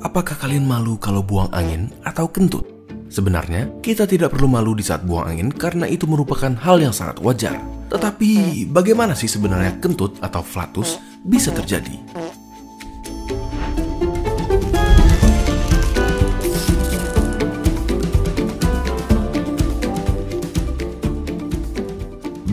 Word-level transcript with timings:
Apakah 0.00 0.32
kalian 0.32 0.64
malu 0.64 0.96
kalau 0.96 1.20
buang 1.20 1.52
angin 1.52 1.92
atau 2.08 2.24
kentut? 2.24 2.64
Sebenarnya, 3.12 3.68
kita 3.84 4.08
tidak 4.08 4.32
perlu 4.32 4.48
malu 4.48 4.72
di 4.72 4.80
saat 4.80 5.04
buang 5.04 5.28
angin 5.28 5.52
karena 5.52 5.84
itu 5.84 6.08
merupakan 6.08 6.48
hal 6.56 6.80
yang 6.80 6.94
sangat 6.96 7.20
wajar. 7.20 7.60
Tetapi, 7.92 8.64
bagaimana 8.72 9.12
sih 9.12 9.28
sebenarnya 9.28 9.76
kentut 9.76 10.16
atau 10.24 10.40
flatus 10.40 10.96
bisa 11.20 11.52
terjadi? 11.52 12.00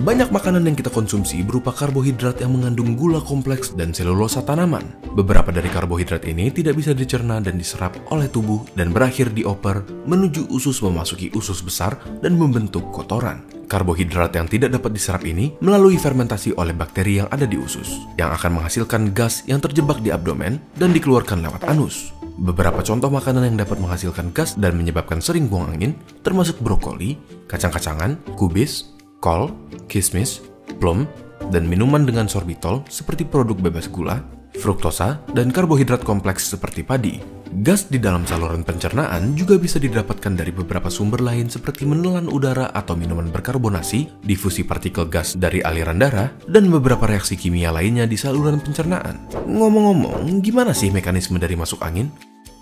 Banyak 0.07 0.31
makanan 0.31 0.63
yang 0.63 0.79
kita 0.79 0.87
konsumsi 0.87 1.43
berupa 1.43 1.75
karbohidrat 1.75 2.39
yang 2.39 2.55
mengandung 2.55 2.95
gula 2.95 3.19
kompleks 3.19 3.75
dan 3.75 3.91
selulosa 3.91 4.39
tanaman. 4.39 4.95
Beberapa 5.11 5.51
dari 5.51 5.67
karbohidrat 5.67 6.23
ini 6.31 6.47
tidak 6.47 6.79
bisa 6.79 6.95
dicerna 6.95 7.43
dan 7.43 7.59
diserap 7.59 7.91
oleh 8.07 8.31
tubuh 8.31 8.63
dan 8.71 8.95
berakhir 8.95 9.35
di 9.35 9.43
oper 9.43 9.83
menuju 10.07 10.47
usus 10.47 10.79
memasuki 10.79 11.27
usus 11.35 11.59
besar 11.59 11.99
dan 12.23 12.39
membentuk 12.39 12.87
kotoran. 12.95 13.43
Karbohidrat 13.67 14.31
yang 14.31 14.47
tidak 14.47 14.79
dapat 14.79 14.95
diserap 14.95 15.27
ini 15.27 15.51
melalui 15.59 15.99
fermentasi 15.99 16.55
oleh 16.55 16.71
bakteri 16.71 17.19
yang 17.19 17.27
ada 17.27 17.43
di 17.43 17.59
usus, 17.59 17.99
yang 18.15 18.31
akan 18.31 18.63
menghasilkan 18.63 19.11
gas 19.11 19.43
yang 19.43 19.59
terjebak 19.59 19.99
di 19.99 20.15
abdomen 20.15 20.55
dan 20.79 20.95
dikeluarkan 20.95 21.43
lewat 21.43 21.67
anus. 21.67 22.15
Beberapa 22.39 22.79
contoh 22.79 23.11
makanan 23.11 23.43
yang 23.43 23.59
dapat 23.59 23.75
menghasilkan 23.75 24.31
gas 24.31 24.55
dan 24.55 24.79
menyebabkan 24.79 25.19
sering 25.19 25.51
buang 25.51 25.67
angin 25.67 25.99
termasuk 26.23 26.63
brokoli, 26.63 27.19
kacang-kacangan, 27.51 28.15
kubis, 28.39 28.95
kol, 29.19 29.49
kismis, 29.87 30.43
plum, 30.77 31.07
dan 31.49 31.65
minuman 31.65 32.03
dengan 32.03 32.27
sorbitol 32.27 32.83
seperti 32.91 33.23
produk 33.23 33.55
bebas 33.57 33.87
gula, 33.87 34.19
fruktosa, 34.59 35.21
dan 35.31 35.53
karbohidrat 35.53 36.03
kompleks 36.03 36.51
seperti 36.51 36.83
padi. 36.83 37.15
Gas 37.63 37.87
di 37.87 37.95
dalam 37.95 38.27
saluran 38.27 38.67
pencernaan 38.67 39.31
juga 39.31 39.55
bisa 39.55 39.79
didapatkan 39.79 40.35
dari 40.35 40.51
beberapa 40.51 40.91
sumber 40.91 41.23
lain 41.23 41.47
seperti 41.47 41.87
menelan 41.87 42.27
udara 42.27 42.75
atau 42.75 42.99
minuman 42.99 43.31
berkarbonasi, 43.31 44.19
difusi 44.19 44.67
partikel 44.67 45.07
gas 45.07 45.39
dari 45.39 45.63
aliran 45.63 45.95
darah, 45.95 46.27
dan 46.51 46.67
beberapa 46.67 47.07
reaksi 47.07 47.39
kimia 47.39 47.71
lainnya 47.71 48.03
di 48.03 48.19
saluran 48.19 48.59
pencernaan. 48.59 49.31
Ngomong-ngomong, 49.47 50.43
gimana 50.43 50.75
sih 50.75 50.91
mekanisme 50.91 51.39
dari 51.39 51.55
masuk 51.55 51.79
angin? 51.79 52.11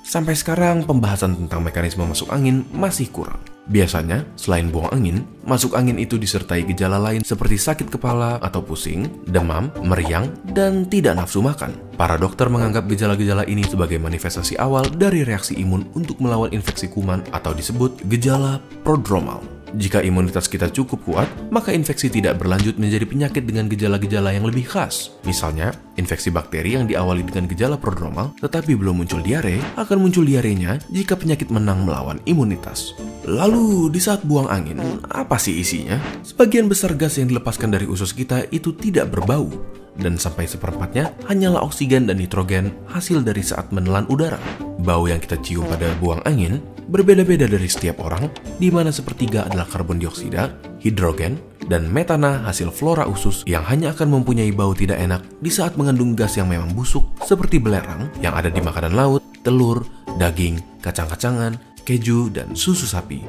Sampai 0.06 0.38
sekarang 0.38 0.86
pembahasan 0.86 1.34
tentang 1.34 1.66
mekanisme 1.66 2.06
masuk 2.06 2.30
angin 2.30 2.62
masih 2.70 3.10
kurang. 3.10 3.42
Biasanya, 3.66 4.30
selain 4.38 4.70
buang 4.70 4.94
angin, 4.94 5.26
masuk 5.42 5.74
angin 5.74 5.98
itu 5.98 6.22
disertai 6.22 6.62
gejala 6.70 7.02
lain 7.02 7.26
seperti 7.26 7.58
sakit 7.58 7.90
kepala 7.90 8.38
atau 8.38 8.62
pusing, 8.62 9.10
demam, 9.26 9.74
meriang, 9.82 10.30
dan 10.54 10.86
tidak 10.86 11.18
nafsu 11.18 11.42
makan. 11.42 11.74
Para 11.98 12.22
dokter 12.22 12.46
menganggap 12.46 12.86
gejala-gejala 12.86 13.48
ini 13.50 13.66
sebagai 13.66 13.98
manifestasi 13.98 14.62
awal 14.62 14.86
dari 14.94 15.26
reaksi 15.26 15.58
imun 15.58 15.90
untuk 15.98 16.22
melawan 16.22 16.54
infeksi 16.54 16.86
kuman 16.86 17.26
atau 17.34 17.58
disebut 17.58 18.06
gejala 18.06 18.62
prodromal. 18.86 19.42
Jika 19.76 20.00
imunitas 20.00 20.48
kita 20.48 20.72
cukup 20.72 21.04
kuat, 21.04 21.28
maka 21.52 21.76
infeksi 21.76 22.08
tidak 22.08 22.40
berlanjut 22.40 22.80
menjadi 22.80 23.04
penyakit 23.04 23.44
dengan 23.44 23.68
gejala-gejala 23.68 24.32
yang 24.32 24.48
lebih 24.48 24.64
khas. 24.64 25.12
Misalnya, 25.28 25.76
infeksi 26.00 26.32
bakteri 26.32 26.80
yang 26.80 26.88
diawali 26.88 27.28
dengan 27.28 27.52
gejala 27.52 27.76
prodromal 27.76 28.32
tetapi 28.40 28.72
belum 28.72 29.04
muncul 29.04 29.20
diare, 29.20 29.60
akan 29.76 29.98
muncul 30.00 30.24
diarenya 30.24 30.80
jika 30.88 31.20
penyakit 31.20 31.52
menang 31.52 31.84
melawan 31.84 32.24
imunitas. 32.24 32.96
Lalu, 33.26 33.90
di 33.90 33.98
saat 33.98 34.22
buang 34.22 34.46
angin, 34.54 34.78
apa 35.10 35.42
sih 35.42 35.58
isinya? 35.58 35.98
Sebagian 36.22 36.70
besar 36.70 36.94
gas 36.94 37.18
yang 37.18 37.34
dilepaskan 37.34 37.74
dari 37.74 37.90
usus 37.90 38.14
kita 38.14 38.46
itu 38.54 38.70
tidak 38.78 39.10
berbau, 39.10 39.50
dan 39.98 40.14
sampai 40.14 40.46
seperempatnya 40.46 41.10
hanyalah 41.26 41.66
oksigen 41.66 42.06
dan 42.06 42.22
nitrogen 42.22 42.70
hasil 42.86 43.26
dari 43.26 43.42
saat 43.42 43.74
menelan 43.74 44.06
udara. 44.14 44.38
Bau 44.86 45.10
yang 45.10 45.18
kita 45.18 45.42
cium 45.42 45.66
pada 45.66 45.90
buang 45.98 46.22
angin 46.30 46.62
berbeda-beda 46.86 47.50
dari 47.50 47.66
setiap 47.66 47.98
orang, 48.06 48.30
di 48.62 48.70
mana 48.70 48.94
sepertiga 48.94 49.50
adalah 49.50 49.66
karbon 49.66 49.98
dioksida, 49.98 50.54
hidrogen, 50.86 51.42
dan 51.66 51.90
metana 51.90 52.46
hasil 52.46 52.70
flora 52.70 53.10
usus 53.10 53.42
yang 53.50 53.66
hanya 53.66 53.90
akan 53.98 54.22
mempunyai 54.22 54.54
bau 54.54 54.78
tidak 54.78 55.02
enak 55.02 55.26
di 55.42 55.50
saat 55.50 55.74
mengandung 55.82 56.14
gas 56.14 56.38
yang 56.38 56.46
memang 56.46 56.78
busuk 56.78 57.10
seperti 57.26 57.58
belerang 57.58 58.06
yang 58.22 58.38
ada 58.38 58.54
di 58.54 58.62
makanan 58.62 58.94
laut, 58.94 59.26
telur, 59.42 59.82
daging, 60.22 60.62
kacang-kacangan, 60.86 61.58
keju, 61.86 62.34
dan 62.34 62.58
susu 62.58 62.90
sapi. 62.90 63.22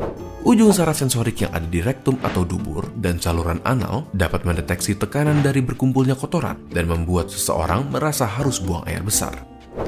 Ujung 0.46 0.72
saraf 0.72 0.96
sensorik 0.96 1.44
yang 1.44 1.52
ada 1.52 1.68
di 1.68 1.84
rektum 1.84 2.16
atau 2.24 2.46
dubur 2.46 2.88
dan 3.02 3.20
saluran 3.20 3.60
anal 3.66 4.08
dapat 4.16 4.46
mendeteksi 4.48 4.96
tekanan 4.96 5.44
dari 5.44 5.60
berkumpulnya 5.60 6.16
kotoran 6.16 6.56
dan 6.72 6.88
membuat 6.88 7.28
seseorang 7.28 7.86
merasa 7.92 8.24
harus 8.24 8.62
buang 8.62 8.86
air 8.88 9.04
besar. 9.04 9.36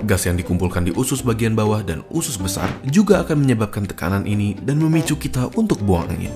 Gas 0.04 0.28
yang 0.28 0.36
dikumpulkan 0.36 0.84
di 0.84 0.92
usus 0.92 1.24
bagian 1.24 1.56
bawah 1.56 1.80
dan 1.80 2.04
usus 2.12 2.36
besar 2.36 2.68
juga 2.84 3.24
akan 3.24 3.48
menyebabkan 3.48 3.88
tekanan 3.88 4.28
ini 4.28 4.52
dan 4.60 4.76
memicu 4.76 5.16
kita 5.16 5.48
untuk 5.56 5.80
buang 5.80 6.12
angin. 6.12 6.34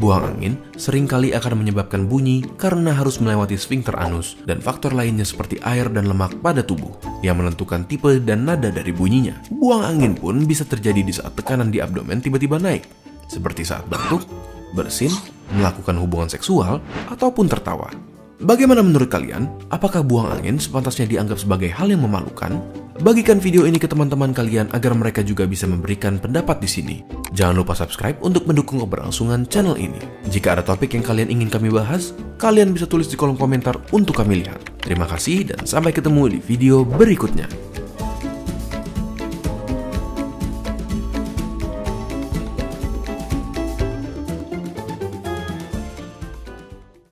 Buang 0.00 0.32
angin 0.32 0.56
sering 0.80 1.04
kali 1.04 1.36
akan 1.36 1.60
menyebabkan 1.60 2.08
bunyi 2.08 2.40
karena 2.56 2.96
harus 2.96 3.20
melewati 3.20 3.52
sphincter 3.60 3.92
anus 4.00 4.40
dan 4.48 4.56
faktor 4.56 4.96
lainnya 4.96 5.28
seperti 5.28 5.60
air 5.60 5.92
dan 5.92 6.08
lemak 6.08 6.40
pada 6.40 6.64
tubuh 6.64 6.96
yang 7.20 7.36
menentukan 7.36 7.84
tipe 7.84 8.08
dan 8.24 8.48
nada 8.48 8.72
dari 8.72 8.96
bunyinya. 8.96 9.36
Buang 9.52 9.84
angin 9.84 10.16
pun 10.16 10.48
bisa 10.48 10.64
terjadi 10.64 11.04
di 11.04 11.12
saat 11.12 11.36
tekanan 11.36 11.68
di 11.68 11.84
abdomen 11.84 12.24
tiba-tiba 12.24 12.56
naik, 12.56 12.88
seperti 13.28 13.60
saat 13.60 13.84
batuk, 13.92 14.24
bersin, 14.72 15.12
melakukan 15.52 16.00
hubungan 16.00 16.32
seksual, 16.32 16.80
ataupun 17.12 17.52
tertawa. 17.52 17.92
Bagaimana 18.40 18.80
menurut 18.80 19.12
kalian? 19.12 19.52
Apakah 19.68 20.00
buang 20.00 20.32
angin 20.32 20.56
sepantasnya 20.56 21.04
dianggap 21.12 21.36
sebagai 21.44 21.68
hal 21.76 21.92
yang 21.92 22.00
memalukan? 22.08 22.56
Bagikan 23.00 23.40
video 23.40 23.64
ini 23.64 23.80
ke 23.80 23.88
teman-teman 23.88 24.36
kalian 24.36 24.68
agar 24.76 24.92
mereka 24.92 25.24
juga 25.24 25.48
bisa 25.48 25.64
memberikan 25.64 26.20
pendapat 26.20 26.60
di 26.60 26.68
sini. 26.68 26.96
Jangan 27.32 27.64
lupa 27.64 27.72
subscribe 27.72 28.20
untuk 28.20 28.44
mendukung 28.44 28.76
keberlangsungan 28.76 29.48
channel 29.48 29.72
ini. 29.80 29.96
Jika 30.28 30.52
ada 30.52 30.60
topik 30.60 30.92
yang 30.92 31.00
kalian 31.00 31.32
ingin 31.32 31.48
kami 31.48 31.72
bahas, 31.72 32.12
kalian 32.36 32.76
bisa 32.76 32.84
tulis 32.84 33.08
di 33.08 33.16
kolom 33.16 33.40
komentar 33.40 33.80
untuk 33.96 34.20
kami 34.20 34.44
lihat. 34.44 34.60
Terima 34.84 35.08
kasih 35.08 35.48
dan 35.48 35.64
sampai 35.64 35.96
ketemu 35.96 36.36
di 36.36 36.38
video 36.44 36.84
berikutnya. 36.84 37.69